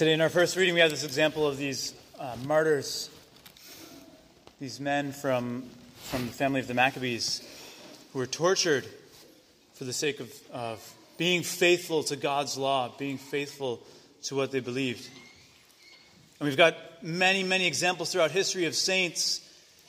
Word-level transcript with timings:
Today, 0.00 0.14
in 0.14 0.22
our 0.22 0.30
first 0.30 0.56
reading, 0.56 0.72
we 0.72 0.80
have 0.80 0.88
this 0.88 1.04
example 1.04 1.46
of 1.46 1.58
these 1.58 1.92
uh, 2.18 2.34
martyrs, 2.46 3.10
these 4.58 4.80
men 4.80 5.12
from, 5.12 5.64
from 6.04 6.26
the 6.26 6.32
family 6.32 6.58
of 6.58 6.66
the 6.66 6.72
Maccabees 6.72 7.46
who 8.10 8.18
were 8.18 8.26
tortured 8.26 8.86
for 9.74 9.84
the 9.84 9.92
sake 9.92 10.20
of, 10.20 10.32
of 10.54 10.94
being 11.18 11.42
faithful 11.42 12.02
to 12.04 12.16
God's 12.16 12.56
law, 12.56 12.90
being 12.96 13.18
faithful 13.18 13.82
to 14.22 14.34
what 14.34 14.52
they 14.52 14.60
believed. 14.60 15.06
And 16.38 16.48
we've 16.48 16.56
got 16.56 16.76
many, 17.02 17.42
many 17.42 17.66
examples 17.66 18.10
throughout 18.10 18.30
history 18.30 18.64
of 18.64 18.74
saints 18.74 19.46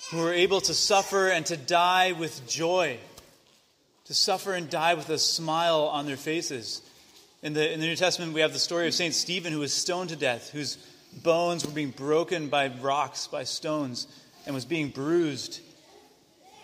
who 0.10 0.18
were 0.18 0.34
able 0.34 0.60
to 0.60 0.74
suffer 0.74 1.30
and 1.30 1.46
to 1.46 1.56
die 1.56 2.12
with 2.12 2.46
joy, 2.50 3.00
to 4.08 4.14
suffer 4.14 4.56
and 4.56 4.70
die 4.70 4.94
with 4.94 5.10
a 5.10 5.18
smile 5.18 5.84
on 5.84 6.06
their 6.06 6.18
faces. 6.18 6.82
In 7.44 7.54
the, 7.54 7.74
in 7.74 7.80
the 7.80 7.88
New 7.88 7.96
Testament, 7.96 8.34
we 8.34 8.42
have 8.42 8.54
the 8.54 8.60
story 8.60 8.86
of 8.88 8.94
St. 8.94 9.16
Stephen 9.16 9.52
who 9.52 9.60
was 9.60 9.74
stoned 9.74 10.12
to 10.12 10.16
death, 10.16 10.52
whose 10.52 10.78
bones 11.24 11.66
were 11.66 11.72
being 11.72 11.90
broken 11.90 12.50
by 12.50 12.68
rocks, 12.68 13.26
by 13.26 13.46
stones, 13.46 14.06
and 14.46 14.54
was 14.54 14.64
being 14.64 14.90
bruised, 14.90 15.60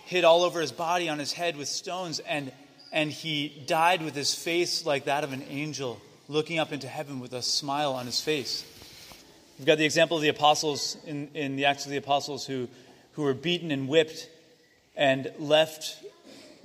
hit 0.06 0.24
all 0.24 0.44
over 0.44 0.62
his 0.62 0.72
body, 0.72 1.10
on 1.10 1.18
his 1.18 1.34
head 1.34 1.58
with 1.58 1.68
stones, 1.68 2.20
and, 2.20 2.52
and 2.92 3.12
he 3.12 3.64
died 3.66 4.04
with 4.04 4.14
his 4.14 4.36
face 4.36 4.86
like 4.86 5.06
that 5.06 5.24
of 5.24 5.34
an 5.34 5.44
angel, 5.50 6.00
looking 6.28 6.60
up 6.60 6.72
into 6.72 6.88
heaven 6.88 7.20
with 7.20 7.34
a 7.34 7.42
smile 7.42 7.94
on 7.94 8.06
his 8.06 8.22
face. 8.22 8.64
We've 9.58 9.66
got 9.66 9.80
the 9.80 9.86
example 9.86 10.18
of 10.18 10.22
the 10.22 10.30
apostles 10.30 10.96
in, 11.08 11.30
in 11.34 11.56
the 11.56 11.66
Acts 11.66 11.86
of 11.86 11.92
the 11.92 11.98
Apostles 11.98 12.46
who, 12.46 12.68
who 13.14 13.24
were 13.24 13.34
beaten 13.34 13.72
and 13.72 13.88
whipped 13.90 14.30
and 14.96 15.32
left 15.40 15.98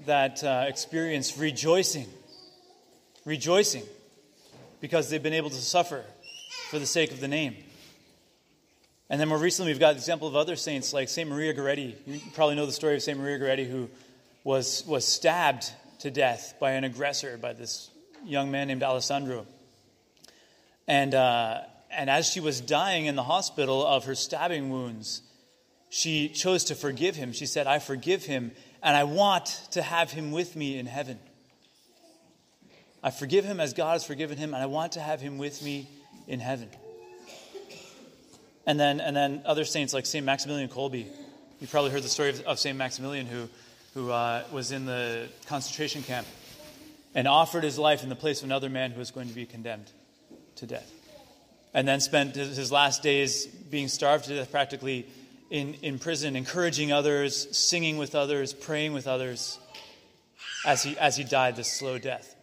that 0.05 0.45
uh, 0.45 0.67
experience 0.69 1.39
rejoicing. 1.39 2.09
Rejoicing 3.25 3.85
because 4.83 5.09
they've 5.09 5.23
been 5.23 5.33
able 5.33 5.49
to 5.49 5.63
suffer 5.63 6.05
for 6.69 6.79
the 6.79 6.87
sake 6.87 7.13
of 7.13 7.21
the 7.21 7.29
name. 7.29 7.57
And 9.09 9.21
then 9.21 9.29
more 9.29 9.39
recently, 9.39 9.71
we've 9.71 9.81
got 9.81 9.93
the 9.93 9.99
example 9.99 10.27
of 10.27 10.35
other 10.35 10.57
saints 10.57 10.93
like 10.93 11.09
St. 11.09 11.31
Maria 11.31 11.55
Goretti. 11.55 11.95
You 12.05 12.21
probably 12.35 12.57
know 12.57 12.67
the 12.67 12.73
story 12.73 12.97
of 12.97 13.03
St. 13.03 13.17
Maria 13.17 13.39
Goretti, 13.39 13.71
who 13.71 13.89
was, 14.43 14.85
was 14.87 15.07
stabbed 15.07 15.71
to 16.01 16.11
death 16.11 16.57
by 16.59 16.73
an 16.73 16.83
aggressor, 16.83 17.39
by 17.39 17.53
this 17.53 17.91
young 18.25 18.51
man 18.51 18.67
named 18.67 18.83
Alessandro. 18.83 19.47
And, 20.89 21.15
uh, 21.15 21.61
and 21.91 22.11
as 22.11 22.27
she 22.27 22.41
was 22.41 22.61
dying 22.61 23.07
in 23.07 23.15
the 23.15 23.23
hospital 23.23 23.87
of 23.87 24.07
her 24.07 24.17
stabbing 24.17 24.69
wounds, 24.71 25.23
she 25.91 26.29
chose 26.29 26.65
to 26.65 26.75
forgive 26.75 27.15
him. 27.15 27.33
She 27.33 27.47
said, 27.47 27.69
I 27.69 27.79
forgive 27.79 28.25
him, 28.25 28.51
and 28.83 28.97
I 28.97 29.05
want 29.05 29.47
to 29.73 29.83
have 29.83 30.11
him 30.11 30.33
with 30.33 30.57
me 30.57 30.77
in 30.77 30.87
heaven. 30.87 31.21
I 33.03 33.11
forgive 33.11 33.45
him 33.45 33.59
as 33.59 33.73
God 33.73 33.95
has 33.95 34.05
forgiven 34.05 34.39
him, 34.39 34.55
and 34.55 34.63
I 34.63 34.67
want 34.67 34.93
to 34.93 35.01
have 35.01 35.21
him 35.21 35.39
with 35.39 35.63
me 35.63 35.89
in 36.29 36.41
heaven. 36.41 36.69
And 38.65 38.79
then, 38.79 39.01
and 39.01 39.17
then 39.17 39.43
other 39.45 39.65
saints 39.65 39.93
like 39.93 40.07
St. 40.07 40.25
Maximilian 40.25 40.69
Kolbe. 40.69 41.07
You 41.61 41.67
probably 41.67 41.91
heard 41.91 42.05
the 42.05 42.09
story 42.09 42.31
of, 42.31 42.41
of 42.43 42.59
St. 42.61 42.77
Maximilian, 42.77 43.27
who, 43.27 43.49
who 43.95 44.11
uh, 44.11 44.45
was 44.53 44.71
in 44.71 44.85
the 44.85 45.29
concentration 45.47 46.03
camp 46.03 46.27
and 47.15 47.27
offered 47.27 47.65
his 47.65 47.79
life 47.79 48.03
in 48.03 48.09
the 48.09 48.17
place 48.17 48.39
of 48.41 48.45
another 48.45 48.71
man 48.71 48.93
who 48.93 48.99
was 48.99 49.11
going 49.11 49.29
to 49.29 49.35
be 49.35 49.47
condemned 49.47 49.91
to 50.57 50.67
death. 50.67 50.91
And 51.75 51.89
then 51.89 52.01
spent 52.01 52.37
his 52.37 52.71
last 52.71 53.03
days 53.03 53.47
being 53.47 53.89
starved 53.89 54.27
to 54.27 54.35
death 54.35 54.51
practically 54.51 55.07
in, 55.51 55.75
in 55.83 55.99
prison, 55.99 56.37
encouraging 56.37 56.93
others, 56.93 57.57
singing 57.57 57.99
with 57.99 58.15
others, 58.15 58.53
praying 58.53 58.93
with 58.93 59.07
others 59.07 59.59
as 60.65 60.83
he, 60.83 60.97
as 60.99 61.17
he 61.17 61.25
died 61.25 61.57
this 61.57 61.71
slow 61.71 61.99
death. 61.99 62.35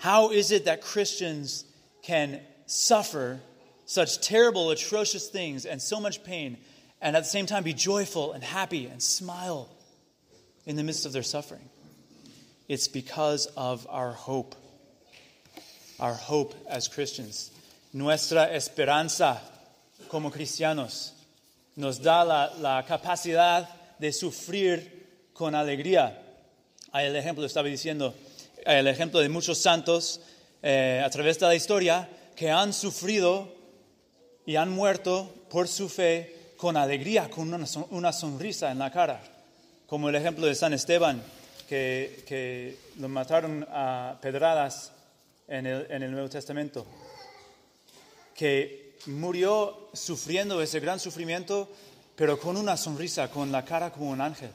How 0.00 0.30
is 0.30 0.50
it 0.50 0.64
that 0.64 0.80
Christians 0.80 1.66
can 2.02 2.40
suffer 2.64 3.38
such 3.84 4.22
terrible, 4.22 4.70
atrocious 4.70 5.28
things 5.28 5.66
and 5.66 5.80
so 5.80 6.00
much 6.00 6.24
pain, 6.24 6.56
and 7.02 7.14
at 7.14 7.24
the 7.24 7.28
same 7.28 7.44
time 7.44 7.64
be 7.64 7.74
joyful 7.74 8.32
and 8.32 8.42
happy 8.42 8.86
and 8.86 9.02
smile 9.02 9.68
in 10.64 10.76
the 10.76 10.82
midst 10.82 11.04
of 11.04 11.12
their 11.12 11.22
suffering? 11.22 11.68
It's 12.66 12.88
because 12.88 13.44
of 13.58 13.86
our 13.90 14.12
hope. 14.12 14.54
Our 15.98 16.14
hope 16.14 16.54
as 16.66 16.88
Christians. 16.88 17.50
Nuestra 17.92 18.48
esperanza 18.54 19.42
como 20.08 20.30
cristianos 20.30 21.10
nos 21.76 21.98
da 21.98 22.22
la, 22.22 22.48
la 22.58 22.82
capacidad 22.84 23.68
de 24.00 24.12
sufrir 24.12 24.80
con 25.34 25.52
alegría. 25.52 26.14
El 26.94 27.16
ejemplo 27.16 27.44
estaba 27.44 27.68
diciendo, 27.68 28.14
el 28.64 28.86
ejemplo 28.86 29.20
de 29.20 29.28
muchos 29.28 29.58
santos 29.58 30.20
eh, 30.62 31.02
a 31.04 31.10
través 31.10 31.38
de 31.38 31.46
la 31.46 31.54
historia 31.54 32.08
que 32.36 32.50
han 32.50 32.72
sufrido 32.72 33.52
y 34.46 34.56
han 34.56 34.70
muerto 34.70 35.32
por 35.48 35.68
su 35.68 35.88
fe 35.88 36.54
con 36.56 36.76
alegría, 36.76 37.30
con 37.30 37.52
una, 37.52 37.66
una 37.90 38.12
sonrisa 38.12 38.70
en 38.70 38.78
la 38.78 38.90
cara, 38.90 39.22
como 39.86 40.08
el 40.08 40.14
ejemplo 40.14 40.46
de 40.46 40.54
San 40.54 40.72
Esteban, 40.72 41.22
que, 41.68 42.24
que 42.26 42.76
lo 42.98 43.08
mataron 43.08 43.66
a 43.70 44.18
pedradas 44.20 44.92
en 45.48 45.66
el, 45.66 45.86
en 45.90 46.02
el 46.02 46.10
Nuevo 46.10 46.28
Testamento, 46.28 46.86
que 48.34 48.96
murió 49.06 49.88
sufriendo 49.92 50.60
ese 50.60 50.80
gran 50.80 51.00
sufrimiento, 51.00 51.68
pero 52.16 52.38
con 52.38 52.56
una 52.56 52.76
sonrisa, 52.76 53.30
con 53.30 53.50
la 53.50 53.64
cara 53.64 53.90
como 53.90 54.10
un 54.10 54.20
ángel. 54.20 54.50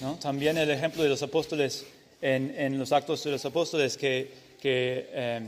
¿no? 0.00 0.16
También 0.16 0.58
el 0.58 0.70
ejemplo 0.70 1.02
de 1.02 1.08
los 1.08 1.22
apóstoles 1.22 1.84
en, 2.24 2.54
en 2.58 2.78
los 2.78 2.90
actos 2.90 3.22
de 3.22 3.32
los 3.32 3.44
apóstoles 3.44 3.98
que, 3.98 4.32
que 4.58 5.10
eh, 5.12 5.42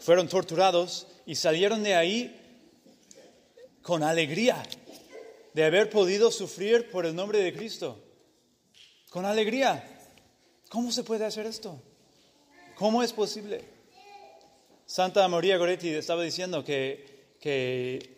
fueron 0.00 0.26
torturados 0.26 1.06
y 1.24 1.36
salieron 1.36 1.84
de 1.84 1.94
ahí 1.94 2.36
con 3.80 4.02
alegría 4.02 4.60
de 5.54 5.64
haber 5.64 5.88
podido 5.88 6.32
sufrir 6.32 6.90
por 6.90 7.06
el 7.06 7.14
nombre 7.14 7.38
de 7.38 7.54
Cristo. 7.54 7.96
Con 9.08 9.24
alegría. 9.24 9.84
¿Cómo 10.68 10.90
se 10.90 11.04
puede 11.04 11.24
hacer 11.24 11.46
esto? 11.46 11.80
¿Cómo 12.74 13.04
es 13.04 13.12
posible? 13.12 13.64
Santa 14.86 15.28
María 15.28 15.58
Goretti 15.58 15.90
estaba 15.90 16.24
diciendo 16.24 16.64
que, 16.64 17.36
que 17.40 18.16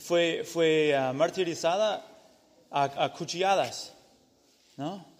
fue, 0.00 0.42
fue 0.42 0.94
uh, 0.98 1.12
martirizada 1.12 2.06
a, 2.70 3.04
a 3.04 3.12
cuchilladas, 3.12 3.92
¿no? 4.78 5.13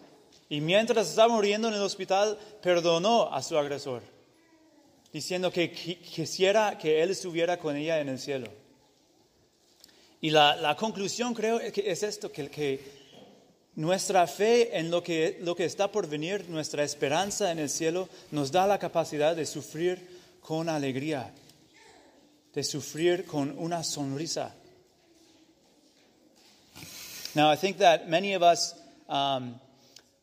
Y 0.49 0.61
mientras 0.61 1.09
estaba 1.09 1.33
muriendo 1.33 1.67
en 1.67 1.73
el 1.73 1.81
hospital, 1.81 2.37
perdonó 2.61 3.33
a 3.33 3.41
su 3.41 3.57
agresor, 3.57 4.03
diciendo 5.11 5.51
que 5.51 5.71
quisiera 5.71 6.77
que 6.77 7.01
él 7.01 7.11
estuviera 7.11 7.57
con 7.57 7.75
ella 7.75 7.99
en 7.99 8.09
el 8.09 8.19
cielo. 8.19 8.47
Y 10.21 10.29
la, 10.29 10.55
la 10.55 10.75
conclusión 10.75 11.33
creo 11.33 11.59
que 11.59 11.83
es 11.85 12.03
esto, 12.03 12.31
que, 12.31 12.49
que 12.49 12.79
nuestra 13.75 14.25
fe 14.27 14.77
en 14.77 14.89
lo 14.89 15.03
que, 15.03 15.39
lo 15.41 15.55
que 15.55 15.65
está 15.65 15.91
por 15.91 16.07
venir, 16.07 16.47
nuestra 16.49 16.83
esperanza 16.83 17.51
en 17.51 17.59
el 17.59 17.69
cielo, 17.69 18.07
nos 18.31 18.51
da 18.51 18.65
la 18.65 18.79
capacidad 18.79 19.35
de 19.35 19.45
sufrir 19.45 20.15
con 20.39 20.69
alegría, 20.69 21.33
de 22.53 22.63
sufrir 22.63 23.25
con 23.25 23.53
una 23.57 23.83
sonrisa. 23.83 24.55
Now, 27.33 27.51
I 27.51 27.57
think 27.57 27.79
that 27.79 28.07
many 28.07 28.33
of 28.33 28.43
us, 28.43 28.75
um, 29.09 29.59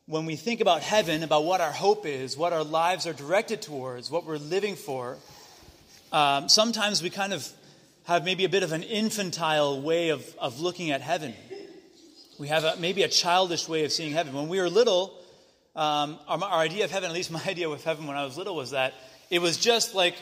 when 0.05 0.25
we 0.25 0.35
think 0.35 0.59
about 0.59 0.81
heaven, 0.81 1.23
about 1.23 1.45
what 1.45 1.61
our 1.61 1.71
hope 1.71 2.05
is, 2.05 2.35
what 2.35 2.51
our 2.51 2.63
lives 2.63 3.07
are 3.07 3.13
directed 3.13 3.61
towards, 3.61 4.11
what 4.11 4.25
we're 4.25 4.37
living 4.37 4.75
for, 4.75 5.17
um, 6.11 6.49
sometimes 6.49 7.01
we 7.01 7.09
kind 7.09 7.31
of 7.31 7.47
have 8.05 8.25
maybe 8.25 8.43
a 8.43 8.49
bit 8.49 8.63
of 8.63 8.73
an 8.73 8.83
infantile 8.83 9.81
way 9.81 10.09
of, 10.09 10.35
of 10.37 10.59
looking 10.59 10.91
at 10.91 10.99
heaven. 10.99 11.33
We 12.37 12.49
have 12.49 12.65
a, 12.65 12.75
maybe 12.77 13.03
a 13.03 13.07
childish 13.07 13.69
way 13.69 13.85
of 13.85 13.93
seeing 13.93 14.11
heaven. 14.11 14.33
When 14.33 14.49
we 14.49 14.59
were 14.59 14.69
little, 14.69 15.13
um, 15.73 16.19
our, 16.27 16.43
our 16.43 16.59
idea 16.59 16.83
of 16.83 16.91
heaven, 16.91 17.09
at 17.09 17.13
least 17.13 17.31
my 17.31 17.41
idea 17.47 17.69
of 17.69 17.83
heaven 17.83 18.05
when 18.05 18.17
I 18.17 18.25
was 18.25 18.37
little, 18.37 18.55
was 18.55 18.71
that 18.71 18.93
it 19.29 19.39
was 19.39 19.57
just 19.57 19.95
like 19.95 20.15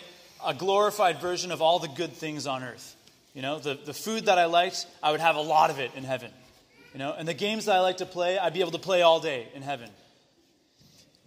a 0.45 0.53
glorified 0.53 1.19
version 1.19 1.51
of 1.51 1.61
all 1.61 1.79
the 1.79 1.87
good 1.87 2.13
things 2.13 2.45
on 2.45 2.63
earth. 2.63 2.95
You 3.33 3.41
know, 3.41 3.57
the, 3.57 3.79
the 3.83 3.93
food 3.93 4.25
that 4.25 4.37
I 4.37 4.45
liked, 4.45 4.85
I 5.01 5.11
would 5.11 5.21
have 5.21 5.37
a 5.37 5.41
lot 5.41 5.71
of 5.71 5.79
it 5.79 5.91
in 5.95 6.03
heaven. 6.03 6.31
You 6.93 6.99
know, 6.99 7.15
and 7.17 7.27
the 7.27 7.33
games 7.33 7.65
that 7.65 7.75
I 7.75 7.79
like 7.79 7.97
to 7.97 8.05
play, 8.05 8.37
I'd 8.37 8.53
be 8.53 8.59
able 8.59 8.71
to 8.71 8.79
play 8.79 9.01
all 9.01 9.19
day 9.21 9.47
in 9.53 9.61
heaven. 9.61 9.89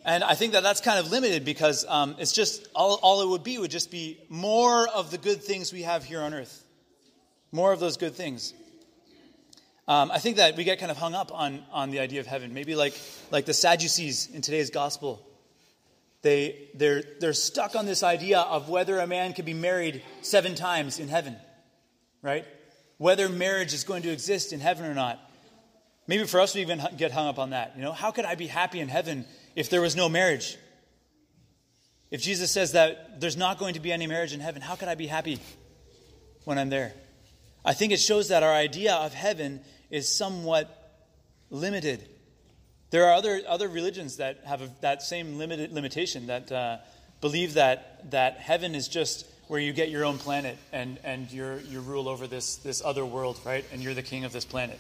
And 0.05 0.22
I 0.22 0.34
think 0.34 0.52
that 0.52 0.62
that's 0.62 0.82
kind 0.82 0.99
of 0.99 1.11
limited 1.11 1.46
because 1.46 1.87
um, 1.88 2.16
it's 2.19 2.32
just 2.32 2.69
all, 2.75 2.99
all 3.02 3.22
it 3.22 3.28
would 3.28 3.43
be 3.43 3.56
would 3.56 3.70
just 3.70 3.90
be 3.90 4.19
more 4.28 4.87
of 4.87 5.11
the 5.11 5.16
good 5.16 5.43
things 5.43 5.72
we 5.72 5.82
have 5.82 6.05
here 6.05 6.20
on 6.20 6.34
earth, 6.34 6.62
more 7.52 7.72
of 7.72 7.81
those 7.81 7.96
good 7.96 8.14
things. 8.14 8.52
Um, 9.88 10.11
I 10.11 10.19
think 10.19 10.37
that 10.37 10.56
we 10.56 10.64
get 10.64 10.78
kind 10.78 10.90
of 10.90 10.99
hung 10.99 11.14
up 11.14 11.32
on, 11.32 11.62
on 11.72 11.90
the 11.90 12.00
idea 12.00 12.20
of 12.20 12.26
heaven, 12.26 12.52
maybe 12.52 12.75
like, 12.75 12.99
like 13.31 13.46
the 13.46 13.55
Sadducees 13.55 14.28
in 14.32 14.43
today's 14.43 14.69
gospel. 14.69 15.26
They, 16.20 16.69
they're, 16.75 17.02
they're 17.20 17.34
stuck 17.34 17.75
on 17.75 17.87
this 17.87 18.02
idea 18.02 18.40
of 18.40 18.69
whether 18.69 18.99
a 18.99 19.06
man 19.06 19.32
can 19.32 19.46
be 19.46 19.55
married 19.55 20.02
seven 20.20 20.55
times 20.55 20.99
in 20.99 21.08
heaven, 21.08 21.37
right? 22.20 22.46
Whether 22.99 23.31
marriage 23.31 23.72
is 23.72 23.84
going 23.84 24.02
to 24.02 24.11
exist 24.11 24.52
in 24.52 24.61
heaven 24.61 24.84
or 24.84 24.94
not. 24.94 25.19
Maybe 26.06 26.25
for 26.25 26.41
us, 26.41 26.55
we 26.55 26.61
even 26.61 26.83
get 26.97 27.12
hung 27.12 27.29
up 27.29 27.39
on 27.39 27.51
that. 27.51 27.75
You 27.77 27.83
know, 27.83 27.93
how 27.93 28.11
could 28.11 28.25
I 28.25 28.35
be 28.35 28.47
happy 28.47 28.81
in 28.81 28.89
heaven 28.89 29.25
if 29.56 29.71
there 29.71 29.81
was 29.81 29.97
no 29.97 30.09
marriage? 30.09 30.56
If 32.11 32.23
Jesus 32.23 32.51
says 32.51 32.73
that 32.73 33.21
there's 33.21 33.37
not 33.37 33.59
going 33.59 33.75
to 33.75 33.81
be 33.81 33.91
any 33.91 34.06
marriage 34.06 34.33
in 34.33 34.41
heaven, 34.41 34.62
how 34.62 34.77
could 34.77 34.89
I 34.89 34.95
be 34.95 35.06
happy 35.06 35.39
when 36.45 36.59
I'm 36.59 36.69
there? 36.69 36.93
I 37.65 37.73
think 37.73 37.93
it 37.93 38.01
shows 38.01 38.29
that 38.29 38.43
our 38.43 38.53
idea 38.53 38.95
of 38.95 39.15
heaven 39.15 39.61
is 39.91 40.09
somewhat 40.09 41.01
limited. 41.51 42.07
There 42.91 43.07
are 43.07 43.15
other, 43.15 43.41
other 43.49 43.69
religions 43.69 44.19
that 44.19 44.41
have 44.45 44.61
a, 44.61 44.71
that 44.83 45.03
same 45.03 45.39
limited 45.39 45.73
limitation 45.73 46.27
that 46.27 46.53
uh, 46.53 46.79
believe 47.21 47.55
that, 47.55 48.11
that 48.11 48.37
heaven 48.37 48.75
is 48.75 48.87
just 48.87 49.27
where 49.49 49.61
you 49.61 49.73
get 49.73 49.89
your 49.89 50.05
own 50.05 50.19
planet 50.19 50.57
and, 50.73 50.99
and 51.05 51.31
you're, 51.33 51.59
you 51.61 51.81
rule 51.81 52.09
over 52.09 52.27
this, 52.27 52.57
this 52.57 52.83
other 52.85 53.05
world, 53.05 53.41
right? 53.45 53.65
And 53.73 53.83
you're 53.83 53.95
the 53.95 54.03
king 54.03 54.25
of 54.25 54.33
this 54.33 54.45
planet, 54.45 54.79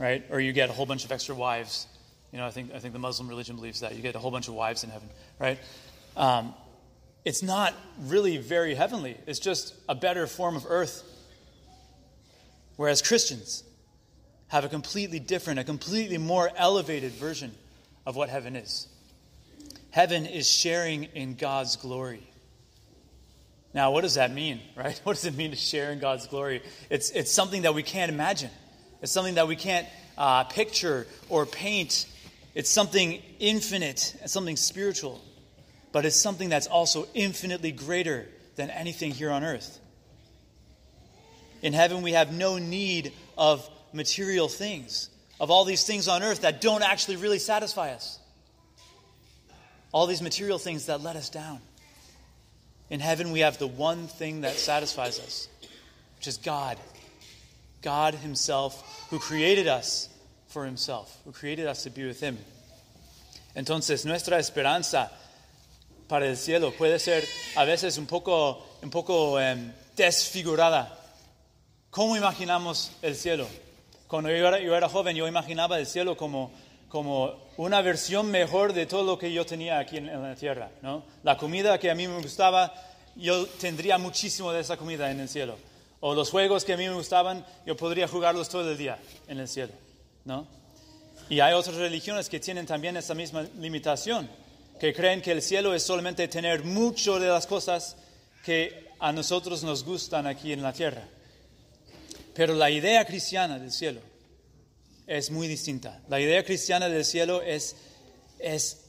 right? 0.00 0.24
Or 0.30 0.40
you 0.40 0.52
get 0.52 0.70
a 0.70 0.72
whole 0.72 0.86
bunch 0.86 1.04
of 1.04 1.12
extra 1.12 1.34
wives. 1.34 1.86
You 2.32 2.38
know, 2.38 2.46
I 2.46 2.50
think, 2.50 2.72
I 2.74 2.78
think 2.80 2.94
the 2.94 2.98
Muslim 2.98 3.28
religion 3.28 3.54
believes 3.54 3.80
that. 3.80 3.94
You 3.94 4.02
get 4.02 4.16
a 4.16 4.18
whole 4.18 4.30
bunch 4.30 4.48
of 4.48 4.54
wives 4.54 4.82
in 4.82 4.90
heaven, 4.90 5.10
right? 5.38 5.58
Um, 6.16 6.54
it's 7.24 7.42
not 7.42 7.74
really 8.00 8.38
very 8.38 8.74
heavenly. 8.74 9.16
It's 9.26 9.38
just 9.38 9.74
a 9.88 9.94
better 9.94 10.26
form 10.26 10.56
of 10.56 10.64
earth. 10.66 11.04
Whereas 12.76 13.02
Christians 13.02 13.62
have 14.48 14.64
a 14.64 14.68
completely 14.68 15.18
different, 15.18 15.60
a 15.60 15.64
completely 15.64 16.16
more 16.16 16.50
elevated 16.56 17.12
version 17.12 17.52
of 18.06 18.16
what 18.16 18.30
heaven 18.30 18.56
is. 18.56 18.88
Heaven 19.90 20.24
is 20.24 20.48
sharing 20.48 21.04
in 21.04 21.34
God's 21.34 21.76
glory. 21.76 22.22
Now, 23.74 23.92
what 23.92 24.00
does 24.00 24.14
that 24.14 24.32
mean, 24.32 24.60
right? 24.76 24.98
What 25.04 25.16
does 25.16 25.26
it 25.26 25.36
mean 25.36 25.50
to 25.50 25.56
share 25.56 25.92
in 25.92 25.98
God's 25.98 26.26
glory? 26.26 26.62
It's, 26.88 27.10
it's 27.10 27.30
something 27.30 27.62
that 27.62 27.74
we 27.74 27.82
can't 27.82 28.10
imagine, 28.10 28.50
it's 29.02 29.12
something 29.12 29.34
that 29.34 29.48
we 29.48 29.56
can't 29.56 29.86
uh, 30.18 30.44
picture 30.44 31.06
or 31.28 31.46
paint. 31.46 32.06
It's 32.54 32.68
something 32.68 33.22
infinite, 33.38 34.14
something 34.26 34.56
spiritual, 34.56 35.20
but 35.92 36.04
it's 36.04 36.16
something 36.16 36.48
that's 36.48 36.66
also 36.66 37.06
infinitely 37.14 37.72
greater 37.72 38.26
than 38.56 38.70
anything 38.70 39.12
here 39.12 39.30
on 39.30 39.44
earth. 39.44 39.78
In 41.62 41.72
heaven, 41.72 42.02
we 42.02 42.12
have 42.12 42.32
no 42.32 42.58
need 42.58 43.12
of 43.36 43.68
material 43.92 44.48
things, 44.48 45.10
of 45.38 45.50
all 45.50 45.64
these 45.64 45.84
things 45.84 46.08
on 46.08 46.22
earth 46.22 46.42
that 46.42 46.60
don't 46.60 46.82
actually 46.82 47.16
really 47.16 47.38
satisfy 47.38 47.92
us. 47.92 48.18
All 49.92 50.06
these 50.06 50.22
material 50.22 50.58
things 50.58 50.86
that 50.86 51.00
let 51.00 51.16
us 51.16 51.30
down. 51.30 51.60
In 52.90 53.00
heaven, 53.00 53.30
we 53.30 53.40
have 53.40 53.58
the 53.58 53.66
one 53.66 54.06
thing 54.06 54.42
that 54.42 54.54
satisfies 54.54 55.18
us, 55.18 55.48
which 56.16 56.26
is 56.26 56.38
God. 56.38 56.76
God 57.82 58.14
Himself, 58.14 59.08
who 59.10 59.18
created 59.18 59.66
us 59.66 60.08
for 60.48 60.64
Himself, 60.64 61.20
who 61.24 61.32
created 61.32 61.66
us 61.66 61.84
to 61.84 61.90
be 61.90 62.04
with 62.04 62.20
Him. 62.20 62.38
Entonces, 63.54 64.04
nuestra 64.04 64.38
esperanza 64.38 65.10
para 66.08 66.26
el 66.26 66.36
cielo 66.36 66.72
puede 66.72 66.98
ser 66.98 67.24
a 67.56 67.64
veces 67.64 67.98
un 67.98 68.06
poco, 68.06 68.62
un 68.82 68.90
poco 68.90 69.36
um, 69.36 69.72
desfigurada. 69.96 70.96
¿Cómo 71.90 72.16
imaginamos 72.16 72.92
el 73.02 73.16
cielo? 73.16 73.46
Cuando 74.06 74.28
yo 74.28 74.46
era, 74.48 74.60
yo 74.60 74.76
era, 74.76 74.88
joven, 74.88 75.16
yo 75.16 75.26
imaginaba 75.26 75.78
el 75.78 75.86
cielo 75.86 76.16
como, 76.16 76.50
como 76.88 77.34
una 77.56 77.80
versión 77.80 78.30
mejor 78.30 78.72
de 78.72 78.86
todo 78.86 79.04
lo 79.04 79.18
que 79.18 79.32
yo 79.32 79.46
tenía 79.46 79.78
aquí 79.78 79.96
en, 79.96 80.08
en, 80.08 80.22
la 80.22 80.34
tierra. 80.34 80.70
¿no? 80.82 81.04
La 81.22 81.36
comida 81.36 81.78
que 81.78 81.90
a 81.90 81.94
mí 81.94 82.06
me 82.06 82.20
gustaba, 82.20 82.72
yo 83.16 83.46
tendría 83.46 83.98
muchísimo 83.98 84.52
de 84.52 84.60
esa 84.60 84.76
comida 84.76 85.10
en 85.10 85.20
el 85.20 85.28
cielo. 85.28 85.56
O 86.00 86.14
los 86.14 86.30
juegos 86.30 86.64
que 86.64 86.72
a 86.72 86.76
mí 86.76 86.88
me 86.88 86.94
gustaban, 86.94 87.44
yo 87.66 87.76
podría 87.76 88.08
jugarlos 88.08 88.48
todo 88.48 88.70
el 88.70 88.78
día 88.78 88.98
en 89.28 89.38
el 89.38 89.48
cielo. 89.48 89.72
¿no? 90.24 90.46
Y 91.28 91.40
hay 91.40 91.54
otras 91.54 91.76
religiones 91.76 92.28
que 92.28 92.40
tienen 92.40 92.66
también 92.66 92.96
esa 92.96 93.14
misma 93.14 93.46
limitación, 93.58 94.28
que 94.78 94.92
creen 94.92 95.22
que 95.22 95.32
el 95.32 95.42
cielo 95.42 95.74
es 95.74 95.82
solamente 95.82 96.26
tener 96.28 96.64
mucho 96.64 97.20
de 97.20 97.28
las 97.28 97.46
cosas 97.46 97.96
que 98.44 98.88
a 98.98 99.12
nosotros 99.12 99.62
nos 99.62 99.84
gustan 99.84 100.26
aquí 100.26 100.52
en 100.52 100.62
la 100.62 100.72
tierra. 100.72 101.06
Pero 102.34 102.54
la 102.54 102.70
idea 102.70 103.04
cristiana 103.04 103.58
del 103.58 103.72
cielo 103.72 104.00
es 105.06 105.30
muy 105.30 105.48
distinta. 105.48 106.00
La 106.08 106.20
idea 106.20 106.44
cristiana 106.44 106.88
del 106.88 107.04
cielo 107.04 107.42
es, 107.42 107.76
es 108.38 108.86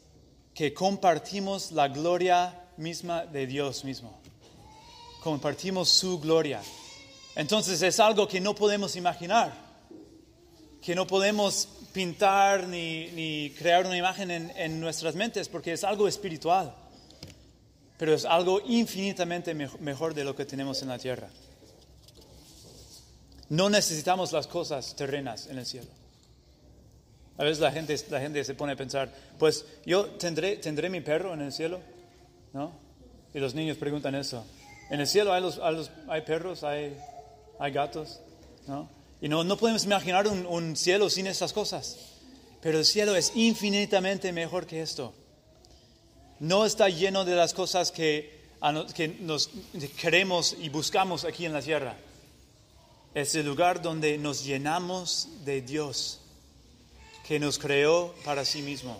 que 0.54 0.74
compartimos 0.74 1.72
la 1.72 1.88
gloria 1.88 2.60
misma 2.78 3.26
de 3.26 3.48
Dios 3.48 3.84
mismo. 3.84 4.20
Compartimos 5.22 5.90
su 5.90 6.20
gloria. 6.20 6.62
Entonces 7.36 7.82
es 7.82 8.00
algo 8.00 8.28
que 8.28 8.42
no 8.42 8.56
podemos 8.56 8.96
imaginar, 8.96 9.54
que 10.82 10.96
no 10.96 11.08
podemos 11.08 11.68
pintar 11.94 12.68
ni, 12.68 13.08
ni 13.12 13.52
crear 13.52 13.86
una 13.86 13.98
imagen 13.98 14.32
en, 14.32 14.52
en, 14.56 14.80
nuestras 14.80 15.16
mentes, 15.16 15.48
porque 15.50 15.74
es 15.74 15.84
algo 15.84 16.08
espiritual, 16.08 16.74
pero 17.98 18.14
es 18.14 18.26
algo 18.26 18.62
infinitamente 18.66 19.54
mejor 19.54 20.14
de 20.14 20.24
lo 20.24 20.36
que 20.36 20.46
tenemos 20.46 20.82
en 20.82 20.90
la 20.90 20.98
tierra. 20.98 21.30
No 23.50 23.70
necesitamos 23.70 24.32
las 24.32 24.48
cosas 24.48 24.96
terrenas 24.96 25.48
en 25.48 25.58
el 25.58 25.66
cielo. 25.66 25.90
A 27.38 27.44
veces 27.44 27.60
la 27.60 27.72
gente, 27.72 27.96
la 28.10 28.20
gente 28.20 28.44
se 28.44 28.54
pone 28.54 28.74
a 28.74 28.76
pensar, 28.76 29.10
pues 29.40 29.66
yo 29.86 30.06
tendré, 30.06 30.58
tendré 30.58 30.90
mi 30.90 31.02
perro 31.02 31.34
en 31.34 31.42
el 31.42 31.52
cielo, 31.52 31.80
¿no? 32.54 32.72
Y 33.34 33.40
los 33.40 33.56
niños 33.56 33.78
preguntan 33.78 34.16
eso. 34.16 34.46
En 34.90 35.00
el 35.00 35.08
cielo 35.08 35.34
hay, 35.34 35.42
los, 35.42 35.58
hay, 35.60 35.90
hay 36.08 36.22
perros, 36.22 36.64
hay, 36.64 36.98
hay 37.62 37.72
gatos, 37.72 38.20
¿no? 38.66 38.90
Y 39.22 39.30
no, 39.30 39.44
no 39.44 39.56
podemos 39.56 39.86
imaginar 39.86 40.28
un, 40.28 40.48
un 40.48 40.76
cielo 40.76 41.12
sin 41.12 41.28
estas 41.28 41.54
cosas. 41.54 41.96
Pero 42.60 42.80
el 42.80 42.86
cielo 42.86 43.16
es 43.16 43.32
infinitamente 43.36 44.32
mejor 44.32 44.66
que 44.66 44.82
esto. 44.82 45.14
No 46.40 46.66
está 46.66 46.90
lleno 46.90 47.24
de 47.24 47.36
las 47.36 47.54
cosas 47.54 47.92
que, 47.92 48.42
que 48.96 49.08
nos 49.20 49.52
queremos 49.96 50.56
y 50.60 50.70
buscamos 50.70 51.24
aquí 51.24 51.46
en 51.46 51.54
la 51.54 51.62
tierra. 51.62 51.96
Es 53.14 53.36
el 53.36 53.46
lugar 53.46 53.80
donde 53.84 54.18
nos 54.18 54.44
llenamos 54.44 55.28
de 55.46 55.62
Dios 55.62 56.20
que 57.28 57.40
nos 57.40 57.60
creó 57.60 58.16
para 58.26 58.44
sí 58.44 58.64
mismo. 58.64 59.00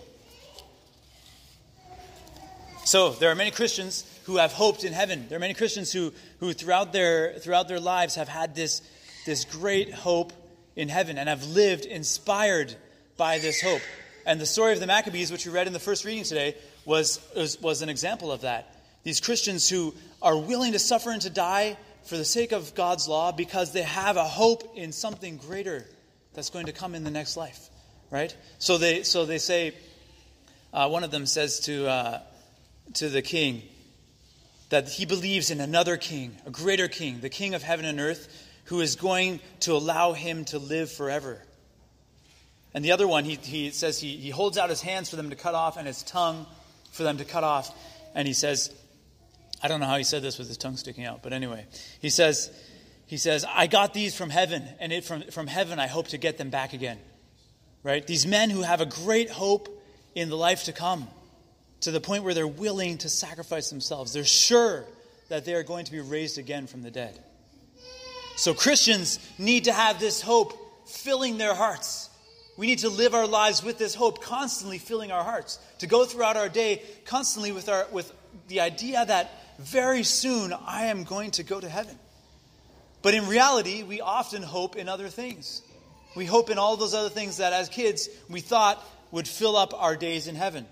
So, 2.84 3.10
there 3.18 3.28
are 3.28 3.34
many 3.34 3.50
Christians 3.50 4.04
who 4.24 4.36
have 4.36 4.52
hoped 4.52 4.84
in 4.84 4.92
heaven. 4.92 5.26
There 5.28 5.36
are 5.36 5.40
many 5.40 5.54
Christians 5.54 5.92
who, 5.92 6.12
who 6.40 6.52
throughout, 6.52 6.92
their, 6.92 7.34
throughout 7.38 7.68
their 7.68 7.80
lives 7.80 8.14
have 8.16 8.28
had 8.28 8.54
this, 8.54 8.82
this 9.26 9.44
great 9.44 9.92
hope 9.92 10.32
in 10.76 10.88
heaven 10.88 11.18
and 11.18 11.28
have 11.28 11.44
lived 11.46 11.84
inspired 11.84 12.74
by 13.16 13.38
this 13.38 13.60
hope. 13.60 13.82
And 14.24 14.40
the 14.40 14.46
story 14.46 14.72
of 14.72 14.80
the 14.80 14.86
Maccabees, 14.86 15.32
which 15.32 15.46
we 15.46 15.52
read 15.52 15.66
in 15.66 15.72
the 15.72 15.80
first 15.80 16.04
reading 16.04 16.24
today, 16.24 16.56
was, 16.84 17.20
was, 17.36 17.60
was 17.60 17.82
an 17.82 17.88
example 17.88 18.30
of 18.30 18.42
that. 18.42 18.76
These 19.02 19.20
Christians 19.20 19.68
who 19.68 19.94
are 20.20 20.36
willing 20.36 20.72
to 20.72 20.78
suffer 20.78 21.10
and 21.10 21.22
to 21.22 21.30
die 21.30 21.76
for 22.04 22.16
the 22.16 22.24
sake 22.24 22.52
of 22.52 22.74
God's 22.74 23.08
law 23.08 23.32
because 23.32 23.72
they 23.72 23.82
have 23.82 24.16
a 24.16 24.24
hope 24.24 24.76
in 24.76 24.92
something 24.92 25.36
greater 25.36 25.84
that's 26.34 26.50
going 26.50 26.66
to 26.66 26.72
come 26.72 26.94
in 26.94 27.04
the 27.04 27.10
next 27.10 27.36
life 27.36 27.68
right? 28.12 28.36
So 28.58 28.78
they, 28.78 29.02
so 29.02 29.24
they 29.24 29.38
say, 29.38 29.74
uh, 30.72 30.88
one 30.88 31.02
of 31.02 31.10
them 31.10 31.26
says 31.26 31.60
to, 31.60 31.88
uh, 31.88 32.20
to 32.94 33.08
the 33.08 33.22
king 33.22 33.62
that 34.72 34.88
he 34.88 35.04
believes 35.06 35.50
in 35.50 35.60
another 35.60 35.96
king, 35.96 36.36
a 36.46 36.50
greater 36.50 36.88
king, 36.88 37.20
the 37.20 37.28
king 37.28 37.54
of 37.54 37.62
heaven 37.62 37.84
and 37.84 38.00
earth, 38.00 38.48
who 38.64 38.80
is 38.80 38.96
going 38.96 39.40
to 39.60 39.72
allow 39.72 40.12
him 40.12 40.44
to 40.46 40.58
live 40.58 40.90
forever. 40.90 41.40
And 42.74 42.84
the 42.84 42.92
other 42.92 43.06
one, 43.06 43.24
he, 43.24 43.34
he 43.36 43.70
says 43.70 43.98
he, 43.98 44.16
he 44.16 44.30
holds 44.30 44.56
out 44.56 44.70
his 44.70 44.80
hands 44.80 45.10
for 45.10 45.16
them 45.16 45.30
to 45.30 45.36
cut 45.36 45.54
off 45.54 45.76
and 45.76 45.86
his 45.86 46.02
tongue 46.02 46.46
for 46.90 47.02
them 47.02 47.18
to 47.18 47.24
cut 47.24 47.44
off. 47.44 47.70
And 48.14 48.26
he 48.26 48.34
says, 48.34 48.74
I 49.62 49.68
don't 49.68 49.78
know 49.78 49.86
how 49.86 49.98
he 49.98 50.04
said 50.04 50.22
this 50.22 50.38
with 50.38 50.48
his 50.48 50.56
tongue 50.56 50.76
sticking 50.76 51.04
out, 51.04 51.22
but 51.22 51.32
anyway, 51.32 51.66
he 52.00 52.08
says, 52.08 52.50
he 53.06 53.18
says, 53.18 53.44
I 53.46 53.66
got 53.66 53.92
these 53.92 54.14
from 54.16 54.30
heaven, 54.30 54.66
and 54.80 54.92
it, 54.92 55.04
from, 55.04 55.22
from 55.24 55.46
heaven 55.46 55.78
I 55.78 55.86
hope 55.86 56.08
to 56.08 56.18
get 56.18 56.38
them 56.38 56.50
back 56.50 56.72
again 56.72 56.98
right? 57.82 58.06
These 58.06 58.26
men 58.26 58.50
who 58.50 58.62
have 58.62 58.80
a 58.80 58.86
great 58.86 59.30
hope 59.30 59.68
in 60.14 60.28
the 60.28 60.36
life 60.36 60.64
to 60.64 60.72
come 60.72 61.08
to 61.82 61.90
the 61.90 62.00
point 62.00 62.24
where 62.24 62.34
they're 62.34 62.46
willing 62.46 62.98
to 62.98 63.08
sacrifice 63.08 63.70
themselves. 63.70 64.12
They're 64.12 64.24
sure 64.24 64.84
that 65.28 65.44
they 65.44 65.54
are 65.54 65.62
going 65.62 65.84
to 65.84 65.92
be 65.92 66.00
raised 66.00 66.38
again 66.38 66.66
from 66.66 66.82
the 66.82 66.90
dead. 66.90 67.18
So 68.36 68.54
Christians 68.54 69.18
need 69.38 69.64
to 69.64 69.72
have 69.72 70.00
this 70.00 70.20
hope 70.20 70.58
filling 70.88 71.38
their 71.38 71.54
hearts. 71.54 72.08
We 72.56 72.66
need 72.66 72.80
to 72.80 72.88
live 72.88 73.14
our 73.14 73.26
lives 73.26 73.62
with 73.62 73.78
this 73.78 73.94
hope 73.94 74.22
constantly 74.22 74.78
filling 74.78 75.10
our 75.10 75.24
hearts. 75.24 75.58
To 75.78 75.86
go 75.86 76.04
throughout 76.04 76.36
our 76.36 76.48
day 76.48 76.82
constantly 77.04 77.52
with, 77.52 77.68
our, 77.68 77.86
with 77.90 78.12
the 78.48 78.60
idea 78.60 79.04
that 79.04 79.30
very 79.58 80.02
soon 80.02 80.52
I 80.52 80.86
am 80.86 81.04
going 81.04 81.32
to 81.32 81.42
go 81.42 81.60
to 81.60 81.68
heaven. 81.68 81.98
But 83.00 83.14
in 83.14 83.26
reality, 83.26 83.82
we 83.82 84.00
often 84.00 84.42
hope 84.42 84.76
in 84.76 84.88
other 84.88 85.08
things. 85.08 85.62
We 86.14 86.26
hope 86.26 86.50
in 86.50 86.58
all 86.58 86.76
those 86.76 86.94
other 86.94 87.08
things 87.08 87.38
that 87.38 87.52
as 87.52 87.68
kids 87.68 88.08
we 88.28 88.40
thought 88.40 88.82
would 89.10 89.26
fill 89.26 89.56
up 89.56 89.74
our 89.74 89.96
days 89.96 90.28
in 90.28 90.36
heaven. 90.36 90.66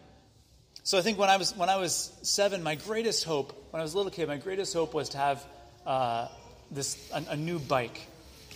So 0.82 0.98
I 0.98 1.02
think 1.02 1.18
when 1.18 1.28
I 1.28 1.36
was 1.36 1.56
when 1.56 1.68
I 1.68 1.76
was 1.76 2.12
seven, 2.22 2.62
my 2.62 2.74
greatest 2.74 3.24
hope, 3.24 3.52
when 3.70 3.80
I 3.80 3.82
was 3.82 3.94
a 3.94 3.96
little 3.96 4.10
kid, 4.10 4.28
my 4.28 4.38
greatest 4.38 4.72
hope 4.74 4.94
was 4.94 5.10
to 5.10 5.18
have 5.18 5.46
uh, 5.86 6.28
this 6.70 6.98
a, 7.12 7.22
a, 7.30 7.36
new 7.36 7.58
bike. 7.58 8.00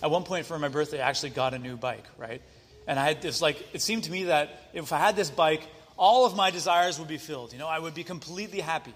At 0.01 0.11
one 0.11 0.23
point 0.23 0.45
for 0.45 0.57
my 0.59 0.67
birthday, 0.67 1.01
I 1.01 1.07
actually 1.07 1.29
got 1.31 1.53
a 1.53 1.59
new 1.59 1.77
bike, 1.77 2.05
right? 2.17 2.41
And 2.87 2.99
I 2.99 3.05
had 3.05 3.21
this 3.21 3.41
like 3.41 3.63
it 3.73 3.81
seemed 3.81 4.05
to 4.05 4.11
me 4.11 4.25
that 4.25 4.69
if 4.73 4.91
I 4.91 4.97
had 4.97 5.15
this 5.15 5.29
bike, 5.29 5.63
all 5.97 6.25
of 6.25 6.35
my 6.35 6.51
desires 6.51 6.99
would 6.99 7.07
be 7.07 7.17
filled. 7.17 7.53
You 7.53 7.59
know, 7.59 7.67
I 7.67 7.79
would 7.79 7.93
be 7.93 8.03
completely 8.03 8.59
happy. 8.59 8.93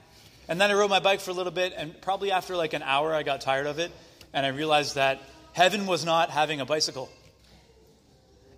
And 0.47 0.59
then 0.59 0.71
I 0.71 0.73
rode 0.73 0.89
my 0.89 0.99
bike 0.99 1.19
for 1.19 1.31
a 1.31 1.33
little 1.33 1.51
bit, 1.51 1.73
and 1.77 1.99
probably 2.01 2.31
after 2.31 2.55
like 2.55 2.73
an 2.73 2.81
hour, 2.81 3.13
I 3.13 3.23
got 3.23 3.41
tired 3.41 3.67
of 3.67 3.77
it, 3.77 3.91
and 4.33 4.45
I 4.45 4.49
realized 4.49 4.95
that 4.95 5.21
heaven 5.53 5.85
was 5.85 6.03
not 6.03 6.31
having 6.31 6.59
a 6.59 6.65
bicycle. 6.65 7.09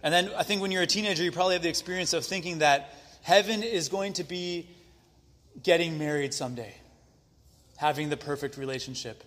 And 0.03 0.13
then 0.13 0.31
I 0.35 0.43
think 0.43 0.61
when 0.61 0.71
you're 0.71 0.83
a 0.83 0.87
teenager, 0.87 1.23
you 1.23 1.31
probably 1.31 1.55
have 1.55 1.63
the 1.63 1.69
experience 1.69 2.13
of 2.13 2.25
thinking 2.25 2.59
that 2.59 2.95
heaven 3.21 3.63
is 3.63 3.89
going 3.89 4.13
to 4.13 4.23
be 4.23 4.67
getting 5.63 5.97
married 5.97 6.33
someday, 6.33 6.73
having 7.77 8.09
the 8.09 8.17
perfect 8.17 8.57
relationship. 8.57 9.23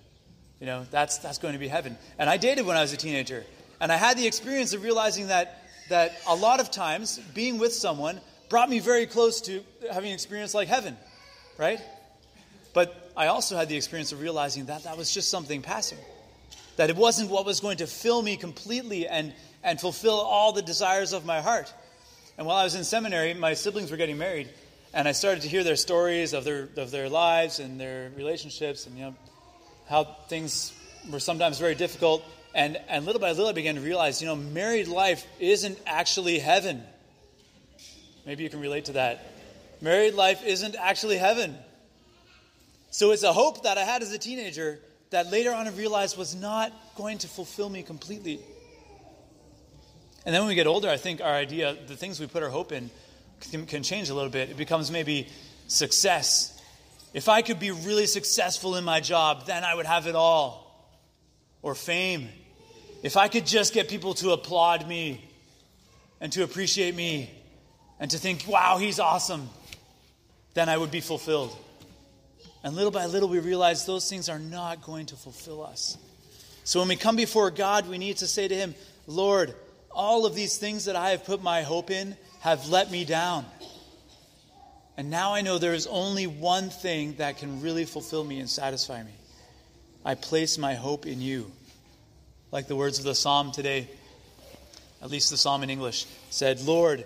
You 0.60 0.66
know, 0.66 0.86
that's, 0.90 1.18
that's 1.18 1.38
going 1.38 1.52
to 1.52 1.58
be 1.58 1.68
heaven. 1.68 1.96
And 2.18 2.30
I 2.30 2.36
dated 2.36 2.66
when 2.66 2.76
I 2.76 2.80
was 2.80 2.92
a 2.92 2.96
teenager. 2.96 3.44
And 3.80 3.92
I 3.92 3.96
had 3.96 4.16
the 4.16 4.26
experience 4.26 4.72
of 4.72 4.82
realizing 4.82 5.28
that, 5.28 5.62
that 5.90 6.16
a 6.26 6.34
lot 6.34 6.60
of 6.60 6.70
times 6.70 7.18
being 7.34 7.58
with 7.58 7.72
someone 7.72 8.20
brought 8.48 8.70
me 8.70 8.78
very 8.78 9.06
close 9.06 9.40
to 9.42 9.62
having 9.92 10.10
an 10.10 10.14
experience 10.14 10.54
like 10.54 10.68
heaven, 10.68 10.96
right? 11.58 11.80
But 12.72 13.12
I 13.16 13.26
also 13.26 13.56
had 13.56 13.68
the 13.68 13.76
experience 13.76 14.12
of 14.12 14.20
realizing 14.20 14.66
that 14.66 14.84
that 14.84 14.96
was 14.96 15.12
just 15.12 15.30
something 15.30 15.62
passing. 15.62 15.98
That 16.76 16.90
it 16.90 16.96
wasn't 16.96 17.30
what 17.30 17.46
was 17.46 17.60
going 17.60 17.78
to 17.78 17.86
fill 17.86 18.22
me 18.22 18.36
completely 18.36 19.06
and, 19.06 19.32
and 19.62 19.80
fulfill 19.80 20.14
all 20.16 20.52
the 20.52 20.62
desires 20.62 21.12
of 21.12 21.24
my 21.24 21.40
heart. 21.40 21.72
And 22.36 22.46
while 22.46 22.56
I 22.56 22.64
was 22.64 22.74
in 22.74 22.84
seminary, 22.84 23.32
my 23.34 23.54
siblings 23.54 23.90
were 23.90 23.96
getting 23.96 24.18
married, 24.18 24.48
and 24.92 25.06
I 25.06 25.12
started 25.12 25.42
to 25.42 25.48
hear 25.48 25.62
their 25.62 25.76
stories 25.76 26.32
of 26.32 26.44
their, 26.44 26.68
of 26.76 26.90
their 26.90 27.08
lives 27.08 27.60
and 27.60 27.80
their 27.80 28.10
relationships 28.16 28.86
and, 28.86 28.96
you 28.98 29.04
know, 29.04 29.14
how 29.88 30.04
things 30.28 30.72
were 31.10 31.20
sometimes 31.20 31.58
very 31.58 31.74
difficult. 31.74 32.24
And, 32.54 32.78
and 32.88 33.04
little 33.04 33.20
by 33.20 33.30
little, 33.30 33.48
I 33.48 33.52
began 33.52 33.76
to 33.76 33.80
realize, 33.80 34.20
you 34.20 34.26
know, 34.26 34.36
married 34.36 34.88
life 34.88 35.24
isn't 35.38 35.78
actually 35.86 36.38
heaven. 36.38 36.82
Maybe 38.26 38.42
you 38.42 38.50
can 38.50 38.60
relate 38.60 38.86
to 38.86 38.92
that. 38.92 39.32
Married 39.80 40.14
life 40.14 40.44
isn't 40.44 40.76
actually 40.76 41.18
heaven. 41.18 41.56
So 42.90 43.10
it's 43.10 43.22
a 43.22 43.32
hope 43.32 43.64
that 43.64 43.76
I 43.76 43.82
had 43.82 44.02
as 44.02 44.12
a 44.12 44.18
teenager 44.18 44.78
that 45.10 45.30
later 45.30 45.52
on 45.52 45.66
I 45.66 45.70
realized 45.70 46.16
was 46.16 46.34
not 46.34 46.72
going 46.96 47.18
to 47.18 47.28
fulfill 47.28 47.68
me 47.68 47.82
completely. 47.82 48.40
And 50.24 50.34
then 50.34 50.42
when 50.42 50.48
we 50.48 50.54
get 50.54 50.66
older, 50.66 50.88
I 50.88 50.96
think 50.96 51.20
our 51.20 51.34
idea, 51.34 51.76
the 51.86 51.96
things 51.96 52.18
we 52.18 52.26
put 52.26 52.42
our 52.42 52.48
hope 52.48 52.72
in, 52.72 52.90
can, 53.50 53.66
can 53.66 53.82
change 53.82 54.08
a 54.08 54.14
little 54.14 54.30
bit. 54.30 54.50
It 54.50 54.56
becomes 54.56 54.90
maybe 54.90 55.28
success 55.68 56.54
if 57.14 57.28
I 57.28 57.42
could 57.42 57.60
be 57.60 57.70
really 57.70 58.06
successful 58.06 58.74
in 58.74 58.82
my 58.82 58.98
job, 58.98 59.46
then 59.46 59.62
I 59.62 59.72
would 59.72 59.86
have 59.86 60.08
it 60.08 60.16
all. 60.16 60.60
Or 61.62 61.74
fame. 61.74 62.28
If 63.02 63.16
I 63.16 63.28
could 63.28 63.46
just 63.46 63.72
get 63.72 63.88
people 63.88 64.14
to 64.14 64.32
applaud 64.32 64.86
me 64.86 65.24
and 66.20 66.32
to 66.32 66.42
appreciate 66.42 66.94
me 66.94 67.30
and 68.00 68.10
to 68.10 68.18
think, 68.18 68.44
wow, 68.48 68.78
he's 68.78 68.98
awesome, 68.98 69.48
then 70.54 70.68
I 70.68 70.76
would 70.76 70.90
be 70.90 71.00
fulfilled. 71.00 71.56
And 72.64 72.74
little 72.74 72.90
by 72.90 73.06
little, 73.06 73.28
we 73.28 73.38
realize 73.38 73.86
those 73.86 74.10
things 74.10 74.28
are 74.28 74.38
not 74.38 74.82
going 74.82 75.06
to 75.06 75.16
fulfill 75.16 75.64
us. 75.64 75.96
So 76.64 76.80
when 76.80 76.88
we 76.88 76.96
come 76.96 77.14
before 77.14 77.50
God, 77.50 77.88
we 77.88 77.98
need 77.98 78.16
to 78.18 78.26
say 78.26 78.48
to 78.48 78.54
Him, 78.54 78.74
Lord, 79.06 79.54
all 79.94 80.26
of 80.26 80.34
these 80.34 80.58
things 80.58 80.84
that 80.86 80.96
I 80.96 81.10
have 81.10 81.24
put 81.24 81.42
my 81.42 81.62
hope 81.62 81.90
in 81.90 82.16
have 82.40 82.68
let 82.68 82.90
me 82.90 83.04
down. 83.04 83.46
And 84.96 85.10
now 85.10 85.34
I 85.34 85.40
know 85.40 85.58
there 85.58 85.74
is 85.74 85.86
only 85.86 86.26
one 86.26 86.70
thing 86.70 87.14
that 87.14 87.38
can 87.38 87.60
really 87.60 87.84
fulfill 87.84 88.22
me 88.22 88.38
and 88.38 88.48
satisfy 88.48 89.02
me. 89.02 89.12
I 90.04 90.14
place 90.14 90.58
my 90.58 90.74
hope 90.74 91.06
in 91.06 91.20
you. 91.20 91.50
Like 92.52 92.68
the 92.68 92.76
words 92.76 92.98
of 92.98 93.04
the 93.04 93.14
psalm 93.14 93.50
today, 93.50 93.88
at 95.02 95.10
least 95.10 95.30
the 95.30 95.36
psalm 95.36 95.62
in 95.62 95.70
English, 95.70 96.06
said, 96.30 96.60
Lord, 96.60 97.04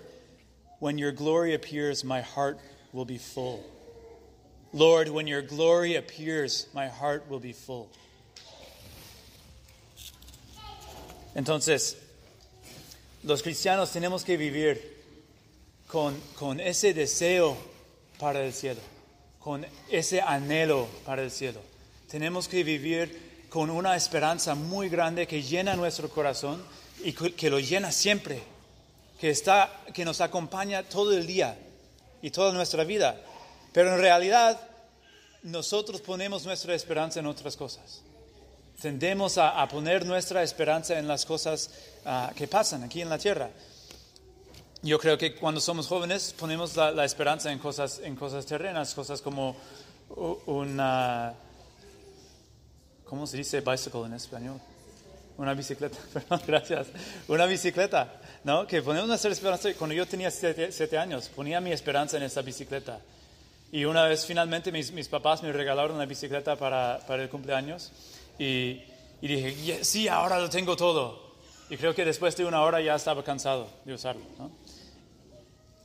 when 0.79 0.97
your 0.97 1.11
glory 1.11 1.53
appears, 1.53 2.03
my 2.03 2.21
heart 2.21 2.59
will 2.93 3.05
be 3.05 3.17
full. 3.17 3.63
Lord, 4.71 5.09
when 5.09 5.25
your 5.25 5.41
glory 5.41 5.95
appears, 5.95 6.67
my 6.73 6.87
heart 6.87 7.27
will 7.29 7.39
be 7.39 7.53
full. 7.53 7.89
Entonces, 11.35 11.95
los 13.23 13.43
cristianos 13.43 13.91
tenemos 13.91 14.23
que 14.23 14.37
vivir 14.37 14.97
con, 15.87 16.19
con 16.35 16.59
ese 16.59 16.93
deseo 16.93 17.57
para 18.19 18.43
el 18.43 18.53
cielo, 18.53 18.81
con 19.39 19.65
ese 19.89 20.21
anhelo 20.21 20.87
para 21.05 21.23
el 21.23 21.31
cielo. 21.31 21.59
Tenemos 22.09 22.47
que 22.47 22.63
vivir 22.63 23.47
con 23.49 23.69
una 23.69 23.95
esperanza 23.95 24.55
muy 24.55 24.89
grande 24.89 25.27
que 25.27 25.41
llena 25.41 25.75
nuestro 25.75 26.09
corazón 26.09 26.63
y 27.03 27.13
que 27.13 27.49
lo 27.49 27.59
llena 27.59 27.91
siempre, 27.91 28.41
que, 29.19 29.29
está, 29.29 29.83
que 29.93 30.05
nos 30.05 30.21
acompaña 30.21 30.83
todo 30.83 31.17
el 31.17 31.25
día 31.25 31.57
y 32.21 32.29
toda 32.31 32.53
nuestra 32.53 32.83
vida. 32.83 33.19
Pero 33.73 33.93
en 33.93 33.99
realidad 33.99 34.59
nosotros 35.43 36.01
ponemos 36.01 36.45
nuestra 36.45 36.75
esperanza 36.75 37.19
en 37.19 37.27
otras 37.27 37.55
cosas. 37.55 38.01
Tendemos 38.81 39.37
a, 39.37 39.67
poner 39.67 40.05
nuestra 40.05 40.41
esperanza 40.41 40.97
en 40.97 41.07
las 41.07 41.25
cosas 41.25 41.69
ah, 42.05 42.31
que 42.33 42.47
pasan 42.47 42.83
aquí 42.83 43.01
en 43.01 43.09
la 43.09 43.17
tierra. 43.17 43.49
Yo 44.81 44.97
creo 44.97 45.17
que 45.17 45.35
cuando 45.35 45.59
somos 45.59 45.87
jóvenes 45.87 46.33
ponemos 46.39 46.77
la, 46.77 47.03
esperanza 47.03 47.51
en 47.51 47.59
cosas, 47.59 47.99
en 48.01 48.15
cosas 48.15 48.45
terrenas, 48.45 48.93
cosas 48.93 49.21
como 49.21 49.57
una... 50.45 51.33
¿Cómo 53.03 53.27
se 53.27 53.37
dice 53.37 53.59
bicycle 53.59 54.05
en 54.05 54.13
español? 54.13 54.61
Una 55.37 55.53
bicicleta, 55.53 55.97
perdón, 56.13 56.41
gracias. 56.47 56.87
Una 57.27 57.45
bicicleta, 57.45 58.21
¿no? 58.45 58.65
Que 58.65 58.81
ponemos 58.81 59.09
nuestra 59.09 59.31
esperanza. 59.31 59.73
Cuando 59.73 59.93
yo 59.93 60.05
tenía 60.05 60.31
siete, 60.31 60.97
años, 60.97 61.27
ponía 61.27 61.59
mi 61.59 61.73
esperanza 61.73 62.15
en 62.15 62.23
esa 62.23 62.41
bicicleta. 62.41 63.01
Y 63.73 63.83
una 63.83 64.05
vez 64.05 64.25
finalmente 64.25 64.71
mis, 64.71 64.91
mis 64.93 65.09
papás 65.09 65.43
me 65.43 65.51
regalaron 65.51 65.97
la 65.97 66.05
bicicleta 66.05 66.55
para, 66.55 67.01
para 67.05 67.23
el 67.23 67.29
cumpleaños. 67.29 67.91
Y, 68.39 68.81
y 69.21 69.27
dije, 69.27 69.83
sí, 69.83 70.07
ahora 70.07 70.39
lo 70.39 70.49
tengo 70.49 70.75
todo. 70.75 71.35
Y 71.69 71.77
creo 71.77 71.93
que 71.93 72.03
después 72.03 72.35
de 72.35 72.45
una 72.45 72.61
hora 72.63 72.81
ya 72.81 72.95
estaba 72.95 73.23
cansado 73.23 73.69
de 73.85 73.93
usarlo. 73.93 74.23
¿no? 74.39 74.49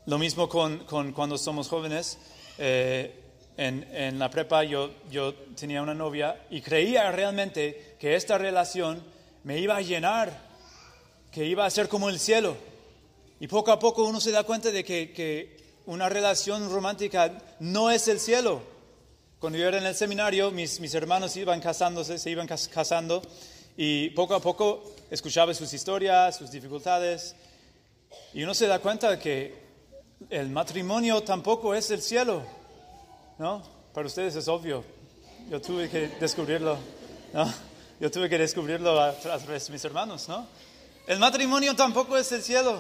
Lo 0.07 0.19
mismo 0.19 0.49
con, 0.49 0.79
con 0.85 1.13
cuando 1.13 1.37
somos 1.37 1.69
jóvenes. 1.69 2.19
Eh, 2.57 3.21
en, 3.57 3.87
en, 3.93 4.19
la 4.19 4.31
prepa 4.31 4.65
yo, 4.65 4.91
yo 5.11 5.35
tenía 5.57 5.83
una 5.83 5.95
novia 5.95 6.45
y 6.51 6.61
creía 6.61 7.11
realmente 7.13 7.97
que 8.01 8.17
esta 8.17 8.37
relación 8.37 9.01
me 9.45 9.59
iba 9.61 9.77
a 9.77 9.81
llenar, 9.81 10.37
que 11.31 11.45
iba 11.45 11.65
a 11.65 11.71
ser 11.71 11.89
como 11.89 12.09
el 12.09 12.19
cielo. 12.19 12.57
Y 13.39 13.47
poco 13.47 13.71
a 13.71 13.79
poco 13.79 14.05
uno 14.05 14.21
se 14.21 14.31
da 14.31 14.45
cuenta 14.45 14.71
de 14.71 14.85
que, 14.85 15.13
que 15.13 15.57
una 15.87 16.09
relación 16.09 16.71
romántica 16.71 17.39
no 17.61 17.91
es 17.91 18.09
el 18.09 18.19
cielo. 18.19 18.63
Cuando 19.45 19.59
yo 19.59 19.69
era 19.69 19.77
en 19.77 19.85
el 19.85 19.95
seminario, 19.95 20.51
mis, 20.51 20.81
mis 20.81 20.95
hermanos 20.95 21.37
iban 21.37 21.61
casándose, 21.61 22.17
se 22.17 22.31
iban 22.31 22.47
casando 22.47 23.21
y 23.77 24.09
poco 24.09 24.35
a 24.35 24.41
poco 24.41 24.95
escuchaba 25.11 25.53
sus 25.53 25.71
historias, 25.75 26.39
sus 26.39 26.51
dificultades. 26.51 27.37
Y 28.33 28.43
uno 28.43 28.55
se 28.55 28.67
da 28.67 28.79
cuenta 28.79 29.11
de 29.11 29.19
que 29.19 29.55
el 30.31 30.49
matrimonio 30.49 31.23
tampoco 31.25 31.75
es 31.75 31.91
el 31.91 32.01
cielo, 32.01 32.43
¿no? 33.39 33.63
Para 33.93 34.07
ustedes 34.07 34.35
es 34.35 34.49
obvio. 34.49 34.83
Yo 35.51 35.61
tuve 35.61 35.91
que 35.91 36.09
descubrirlo, 36.19 36.79
¿no? 37.35 37.53
Yo 38.01 38.11
tuve 38.11 38.31
que 38.31 38.39
descubrirlo 38.39 38.99
a 38.99 39.13
través 39.13 39.67
de 39.67 39.73
mis 39.75 39.85
hermanos, 39.85 40.27
¿no? 40.27 40.47
El 41.07 41.19
matrimonio 41.19 41.77
tampoco 41.77 42.17
es 42.17 42.33
el 42.33 42.43
cielo, 42.43 42.79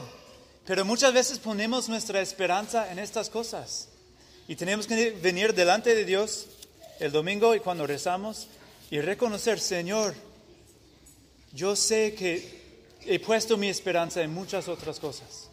pero 0.64 0.86
muchas 0.86 1.12
veces 1.12 1.38
ponemos 1.38 1.90
nuestra 1.90 2.22
esperanza 2.22 2.90
en 2.90 3.00
estas 3.00 3.28
cosas. 3.28 3.90
Y 4.46 4.56
tenemos 4.56 4.86
que 4.86 5.12
venir 5.12 5.54
delante 5.54 5.94
de 5.94 6.04
Dios 6.04 6.46
el 7.00 7.12
domingo 7.12 7.54
y 7.54 7.60
cuando 7.60 7.86
rezamos 7.86 8.48
y 8.90 9.00
reconocer, 9.00 9.58
Señor, 9.58 10.14
yo 11.52 11.74
sé 11.76 12.14
que 12.14 12.64
he 13.06 13.18
puesto 13.18 13.56
mi 13.56 13.68
esperanza 13.68 14.22
en 14.22 14.32
muchas 14.32 14.68
otras 14.68 15.00
cosas. 15.00 15.48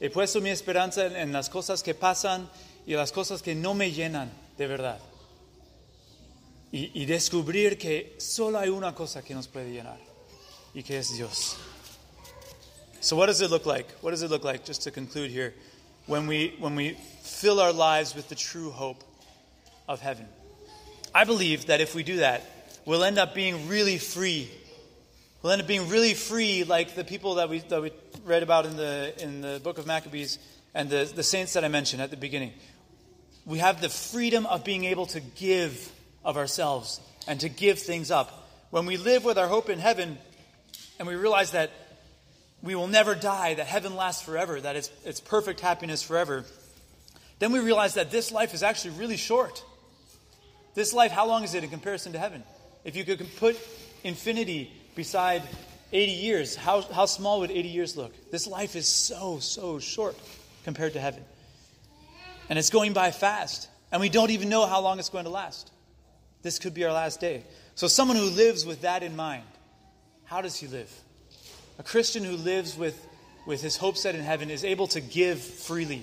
He 0.00 0.10
puesto 0.10 0.40
mi 0.40 0.50
esperanza 0.50 1.06
en, 1.06 1.32
las 1.32 1.48
cosas 1.48 1.82
que 1.82 1.94
pasan 1.94 2.50
y 2.86 2.94
las 2.94 3.12
cosas 3.12 3.42
que 3.42 3.54
no 3.54 3.74
me 3.74 3.92
llenan 3.92 4.32
de 4.56 4.66
verdad. 4.66 4.98
Y, 6.70 7.02
y, 7.02 7.06
descubrir 7.06 7.78
que 7.78 8.14
solo 8.18 8.58
hay 8.58 8.68
una 8.68 8.94
cosa 8.94 9.22
que 9.22 9.34
nos 9.34 9.48
puede 9.48 9.70
llenar 9.72 9.98
y 10.74 10.82
que 10.82 10.98
es 10.98 11.14
Dios. 11.14 11.56
So 13.00 13.16
what 13.16 13.28
does 13.28 13.40
it 13.40 13.50
look 13.50 13.64
like? 13.64 13.88
What 14.02 14.10
does 14.10 14.22
it 14.22 14.30
look 14.30 14.44
like 14.44 14.66
just 14.66 14.82
to 14.84 14.90
conclude 14.92 15.30
here 15.30 15.54
when 16.08 16.26
we 16.26 16.56
when 16.58 16.74
we 16.74 16.96
fill 17.22 17.60
our 17.60 17.72
lives 17.72 18.16
with 18.16 18.28
the 18.28 18.34
true 18.34 18.70
hope 18.70 19.04
of 19.86 20.00
heaven? 20.00 20.26
I 21.14 21.22
believe 21.24 21.66
that 21.66 21.80
if 21.80 21.94
we 21.94 22.02
do 22.02 22.16
that, 22.16 22.42
we'll 22.84 23.04
end 23.04 23.18
up 23.18 23.34
being 23.34 23.68
really 23.68 23.98
free 23.98 24.50
We'll 25.40 25.52
end 25.52 25.62
up 25.62 25.68
being 25.68 25.88
really 25.88 26.14
free, 26.14 26.64
like 26.64 26.96
the 26.96 27.04
people 27.04 27.36
that 27.36 27.48
we, 27.48 27.60
that 27.60 27.80
we 27.80 27.92
read 28.24 28.42
about 28.42 28.66
in 28.66 28.76
the, 28.76 29.14
in 29.22 29.40
the 29.40 29.60
book 29.62 29.78
of 29.78 29.86
Maccabees 29.86 30.36
and 30.74 30.90
the, 30.90 31.08
the 31.14 31.22
saints 31.22 31.52
that 31.52 31.64
I 31.64 31.68
mentioned 31.68 32.02
at 32.02 32.10
the 32.10 32.16
beginning. 32.16 32.52
We 33.46 33.58
have 33.58 33.80
the 33.80 33.88
freedom 33.88 34.46
of 34.46 34.64
being 34.64 34.84
able 34.84 35.06
to 35.06 35.20
give 35.20 35.92
of 36.24 36.36
ourselves 36.36 37.00
and 37.28 37.38
to 37.38 37.48
give 37.48 37.78
things 37.78 38.10
up. 38.10 38.48
When 38.70 38.84
we 38.84 38.96
live 38.96 39.24
with 39.24 39.38
our 39.38 39.46
hope 39.46 39.70
in 39.70 39.78
heaven 39.78 40.18
and 40.98 41.06
we 41.06 41.14
realize 41.14 41.52
that 41.52 41.70
we 42.68 42.74
will 42.74 42.86
never 42.86 43.14
die, 43.14 43.54
that 43.54 43.66
heaven 43.66 43.96
lasts 43.96 44.22
forever, 44.22 44.60
that 44.60 44.76
it's, 44.76 44.90
it's 45.02 45.20
perfect 45.20 45.60
happiness 45.60 46.02
forever, 46.02 46.44
then 47.38 47.50
we 47.50 47.60
realize 47.60 47.94
that 47.94 48.10
this 48.10 48.30
life 48.30 48.52
is 48.52 48.62
actually 48.62 48.90
really 48.90 49.16
short. 49.16 49.64
This 50.74 50.92
life, 50.92 51.10
how 51.10 51.26
long 51.26 51.44
is 51.44 51.54
it 51.54 51.64
in 51.64 51.70
comparison 51.70 52.12
to 52.12 52.18
heaven? 52.18 52.44
If 52.84 52.94
you 52.94 53.06
could 53.06 53.26
put 53.38 53.58
infinity 54.04 54.70
beside 54.94 55.44
80 55.94 56.12
years, 56.12 56.56
how, 56.56 56.82
how 56.82 57.06
small 57.06 57.40
would 57.40 57.50
80 57.50 57.68
years 57.70 57.96
look? 57.96 58.12
This 58.30 58.46
life 58.46 58.76
is 58.76 58.86
so, 58.86 59.38
so 59.38 59.78
short 59.78 60.14
compared 60.64 60.92
to 60.92 61.00
heaven. 61.00 61.24
And 62.50 62.58
it's 62.58 62.68
going 62.68 62.92
by 62.92 63.12
fast. 63.12 63.66
And 63.90 63.98
we 63.98 64.10
don't 64.10 64.30
even 64.30 64.50
know 64.50 64.66
how 64.66 64.82
long 64.82 64.98
it's 64.98 65.08
going 65.08 65.24
to 65.24 65.30
last. 65.30 65.70
This 66.42 66.58
could 66.58 66.74
be 66.74 66.84
our 66.84 66.92
last 66.92 67.18
day. 67.18 67.44
So, 67.76 67.88
someone 67.88 68.18
who 68.18 68.24
lives 68.24 68.66
with 68.66 68.82
that 68.82 69.02
in 69.02 69.16
mind, 69.16 69.44
how 70.24 70.42
does 70.42 70.56
he 70.56 70.66
live? 70.66 70.92
A 71.78 71.82
Christian 71.82 72.24
who 72.24 72.36
lives 72.36 72.76
with, 72.76 73.06
with 73.46 73.62
his 73.62 73.76
hope 73.76 73.96
set 73.96 74.14
in 74.14 74.22
heaven 74.22 74.50
is 74.50 74.64
able 74.64 74.88
to 74.88 75.00
give 75.00 75.40
freely. 75.40 76.02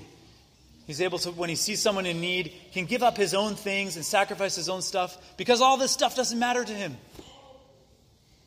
He's 0.87 1.01
able 1.01 1.19
to, 1.19 1.31
when 1.31 1.49
he 1.49 1.55
sees 1.55 1.81
someone 1.81 2.05
in 2.05 2.21
need, 2.21 2.53
can 2.71 2.85
give 2.85 3.03
up 3.03 3.17
his 3.17 3.33
own 3.33 3.55
things 3.55 3.95
and 3.95 4.05
sacrifice 4.05 4.55
his 4.55 4.69
own 4.69 4.81
stuff 4.81 5.17
because 5.35 5.59
all 5.59 5.77
this 5.77 5.91
stuff 5.91 6.15
doesn't 6.15 6.37
matter 6.37 6.63
to 6.63 6.73
him. 6.73 6.97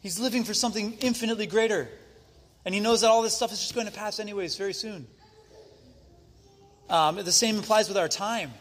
He's 0.01 0.21
living 0.21 0.45
for 0.45 0.55
something 0.55 0.97
infinitely 1.01 1.47
greater. 1.47 1.89
And 2.65 2.75
he 2.75 2.81
knows 2.81 3.01
that 3.01 3.09
all 3.09 3.23
this 3.23 3.35
stuff 3.35 3.53
is 3.53 3.59
just 3.59 3.75
going 3.75 3.87
to 3.87 3.93
pass, 3.93 4.21
anyways, 4.21 4.57
very 4.57 4.73
soon. 4.73 5.07
Um, 6.89 7.17
the 7.17 7.33
same 7.33 7.59
applies 7.59 7.89
with 7.89 7.99
our 7.99 8.09
time. 8.09 8.53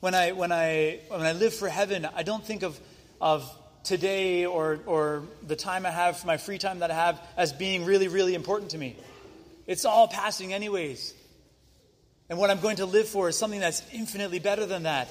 When 0.00 0.14
I, 0.14 0.32
when, 0.32 0.52
I, 0.52 1.00
when 1.08 1.22
I 1.22 1.32
live 1.32 1.54
for 1.54 1.68
heaven, 1.68 2.06
I 2.14 2.22
don't 2.22 2.44
think 2.44 2.62
of, 2.62 2.78
of 3.20 3.50
today 3.86 4.44
or, 4.44 4.80
or 4.86 5.22
the 5.46 5.56
time 5.56 5.86
I 5.86 5.90
have, 5.90 6.24
my 6.26 6.36
free 6.36 6.58
time 6.58 6.80
that 6.80 6.90
I 6.90 6.94
have, 6.94 7.20
as 7.36 7.52
being 7.52 7.84
really, 7.84 8.08
really 8.08 8.34
important 8.34 8.72
to 8.72 8.78
me. 8.78 8.96
It's 9.66 9.84
all 9.84 10.08
passing, 10.08 10.52
anyways. 10.52 11.14
And 12.28 12.38
what 12.38 12.50
I'm 12.50 12.60
going 12.60 12.76
to 12.76 12.86
live 12.86 13.08
for 13.08 13.28
is 13.28 13.38
something 13.38 13.60
that's 13.60 13.82
infinitely 13.92 14.40
better 14.40 14.66
than 14.66 14.82
that. 14.82 15.08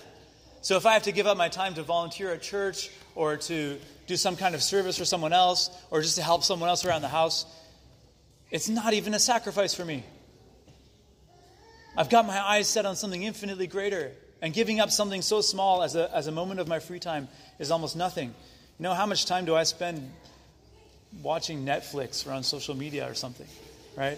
So 0.62 0.78
if 0.78 0.86
I 0.86 0.94
have 0.94 1.04
to 1.04 1.12
give 1.12 1.28
up 1.28 1.38
my 1.38 1.50
time 1.50 1.76
to 1.76 1.84
volunteer 1.84 2.32
at 2.32 2.42
church 2.42 2.90
or 3.16 3.38
to 3.38 3.78
do 4.08 4.16
some 4.18 4.36
kind 4.36 4.56
of 4.56 4.62
service 4.62 4.98
for 4.98 5.06
someone 5.06 5.34
else 5.34 5.70
or 5.92 6.02
just 6.02 6.18
to 6.18 6.24
help 6.24 6.44
someone 6.44 6.70
else 6.70 6.86
around 6.86 7.02
the 7.02 7.08
house, 7.08 7.46
it's 8.52 8.68
not 8.68 8.94
even 8.94 9.14
a 9.14 9.20
sacrifice 9.20 9.74
for 9.74 9.86
me. 9.86 10.04
I've 11.98 12.10
got 12.10 12.28
my 12.28 12.40
eyes 12.40 12.68
set 12.68 12.86
on 12.86 12.96
something 12.96 13.24
infinitely 13.24 13.68
greater. 13.68 14.12
And 14.42 14.54
giving 14.54 14.80
up 14.80 14.92
something 14.92 15.22
so 15.22 15.42
small 15.42 15.82
as 15.82 15.96
a, 15.96 16.14
as 16.16 16.28
a 16.28 16.32
moment 16.32 16.60
of 16.60 16.68
my 16.68 16.80
free 16.80 17.00
time 17.00 17.30
is 17.58 17.72
almost 17.72 17.96
nothing. 17.96 18.36
You 18.78 18.84
know, 18.84 18.94
how 18.94 19.06
much 19.06 19.26
time 19.26 19.46
do 19.46 19.56
I 19.56 19.64
spend 19.64 20.12
watching 21.24 21.66
Netflix 21.66 22.28
or 22.28 22.32
on 22.32 22.44
social 22.44 22.76
media 22.76 23.10
or 23.10 23.14
something, 23.14 23.48
right? 23.96 24.18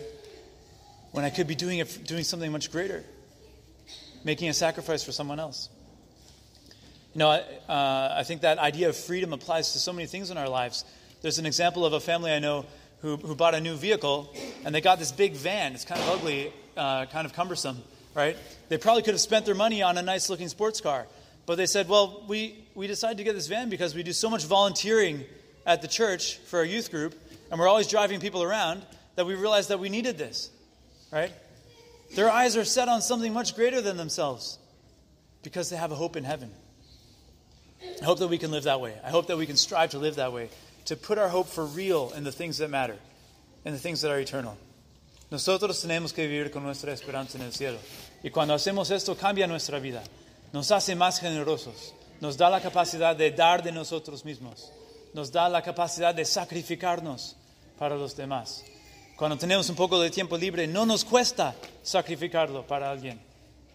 When 1.12 1.24
I 1.24 1.30
could 1.30 1.46
be 1.46 1.54
doing, 1.54 1.78
it, 1.78 2.08
doing 2.08 2.24
something 2.24 2.52
much 2.52 2.72
greater, 2.72 3.04
making 4.24 4.50
a 4.50 4.54
sacrifice 4.54 5.04
for 5.04 5.12
someone 5.12 5.40
else. 5.40 5.70
You 7.14 7.20
know, 7.20 7.30
uh, 7.30 8.16
I 8.18 8.24
think 8.24 8.42
that 8.42 8.58
idea 8.58 8.90
of 8.90 8.98
freedom 8.98 9.32
applies 9.32 9.74
to 9.74 9.80
so 9.80 9.94
many 9.94 10.08
things 10.08 10.32
in 10.32 10.38
our 10.38 10.50
lives. 10.50 10.86
There's 11.22 11.38
an 11.38 11.46
example 11.46 11.86
of 11.86 11.94
a 11.94 12.00
family 12.00 12.32
I 12.32 12.40
know 12.40 12.66
who, 13.02 13.18
who 13.18 13.36
bought 13.36 13.54
a 13.54 13.62
new 13.62 13.76
vehicle, 13.76 14.34
and 14.66 14.74
they 14.74 14.82
got 14.82 14.98
this 14.98 15.12
big 15.12 15.34
van. 15.34 15.74
It's 15.74 15.86
kind 15.86 16.02
of 16.02 16.10
ugly, 16.10 16.52
uh, 16.76 17.06
kind 17.06 17.28
of 17.28 17.34
cumbersome, 17.34 17.78
right? 18.16 18.36
They 18.70 18.80
probably 18.80 19.04
could 19.04 19.14
have 19.14 19.22
spent 19.22 19.46
their 19.46 19.56
money 19.56 19.84
on 19.84 20.00
a 20.00 20.02
nice 20.02 20.32
looking 20.32 20.50
sports 20.50 20.82
car. 20.82 21.06
But 21.48 21.56
they 21.56 21.66
said, 21.66 21.88
well, 21.88 22.24
we, 22.28 22.66
we 22.76 22.88
decided 22.88 23.18
to 23.20 23.24
get 23.24 23.34
this 23.34 23.48
van 23.48 23.70
because 23.70 23.96
we 23.96 24.04
do 24.04 24.12
so 24.12 24.30
much 24.30 24.44
volunteering 24.44 25.24
at 25.66 25.82
the 25.82 25.88
church 25.88 26.38
for 26.40 26.60
our 26.60 26.66
youth 26.66 26.92
group, 26.92 27.16
and 27.50 27.60
we're 27.60 27.70
always 27.70 27.88
driving 27.88 28.20
people 28.20 28.44
around, 28.44 28.86
that 29.16 29.26
we 29.26 29.34
realized 29.34 29.70
that 29.70 29.80
we 29.80 29.88
needed 29.88 30.18
this, 30.18 30.52
right? 31.10 31.32
Their 32.16 32.30
eyes 32.30 32.58
are 32.58 32.66
set 32.66 32.90
on 32.90 33.02
something 33.02 33.34
much 33.34 33.56
greater 33.56 33.82
than 33.82 33.96
themselves 33.96 34.60
because 35.42 35.70
they 35.70 35.78
have 35.78 35.92
a 35.94 35.96
hope 35.96 36.18
in 36.18 36.26
heaven. 36.26 36.52
I 38.02 38.06
hope 38.06 38.20
that 38.20 38.28
we 38.28 38.38
can 38.38 38.52
live 38.52 38.64
that 38.64 38.82
way. 38.82 38.94
I 39.04 39.10
hope 39.10 39.28
that 39.28 39.38
we 39.38 39.46
can 39.46 39.56
strive 39.56 39.92
to 39.92 40.00
live 40.00 40.16
that 40.16 40.34
way, 40.34 40.50
to 40.86 40.98
put 40.98 41.18
our 41.18 41.30
hope 41.30 41.48
for 41.48 41.66
real 41.66 42.12
in 42.14 42.26
the 42.26 42.32
things 42.32 42.58
that 42.58 42.70
matter, 42.70 42.98
in 43.64 43.72
the 43.72 43.80
things 43.80 44.02
that 44.02 44.12
are 44.12 44.20
eternal. 44.20 44.58
Nosotros 45.32 45.82
tenemos 45.82 46.14
que 46.14 46.28
vivir 46.28 46.52
con 46.52 46.64
nuestra 46.64 46.92
esperanza 46.92 47.38
en 47.38 47.46
el 47.46 47.52
cielo. 47.52 47.78
Y 48.22 48.32
cuando 48.32 48.54
hacemos 48.54 48.92
esto, 48.92 49.16
cambia 49.16 49.48
nuestra 49.48 49.80
vida 49.80 50.04
nos 50.58 50.72
hace 50.72 50.96
más 50.96 51.20
generosos, 51.20 51.94
nos 52.20 52.36
da 52.36 52.50
la 52.50 52.60
capacidad 52.60 53.16
de 53.16 53.30
dar 53.30 53.62
de 53.62 53.72
nosotros 53.72 54.26
mismos, 54.26 54.72
nos 55.14 55.32
da 55.32 55.48
la 55.48 55.62
capacidad 55.62 56.16
de 56.16 56.26
sacrificarnos 56.26 57.36
para 57.78 57.96
los 57.96 58.18
demás. 58.18 58.66
Cuando 59.16 59.38
tenemos 59.38 59.70
un 59.70 59.76
poco 59.76 60.02
de 60.02 60.10
tiempo 60.10 60.36
libre, 60.36 60.66
no 60.66 60.84
nos 60.84 61.06
cuesta 61.06 61.54
sacrificarlo 61.84 62.66
para 62.66 62.90
alguien 62.90 63.20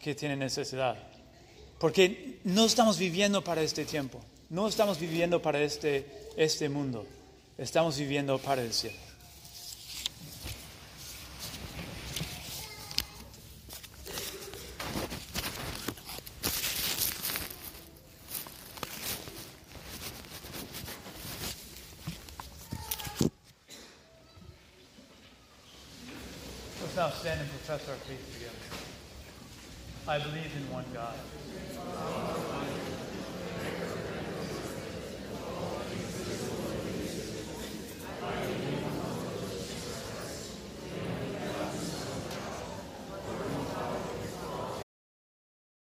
que 0.00 0.16
tiene 0.16 0.34
necesidad. 0.34 0.96
Porque 1.78 2.40
no 2.42 2.64
estamos 2.64 2.98
viviendo 2.98 3.44
para 3.44 3.62
este 3.62 3.84
tiempo, 3.84 4.20
no 4.50 4.66
estamos 4.66 4.98
viviendo 4.98 5.40
para 5.40 5.60
este, 5.60 6.32
este 6.36 6.68
mundo, 6.68 7.06
estamos 7.58 7.96
viviendo 7.96 8.38
para 8.38 8.60
el 8.60 8.72
cielo. 8.72 9.11
Stand 27.10 27.40
and 27.40 27.48
profess 27.50 27.88
our 27.88 27.96
faith 28.06 28.22
together. 28.34 28.54
I 30.06 30.18
believe 30.18 30.54
in 30.56 30.72
one 30.72 30.84
God. 30.94 31.14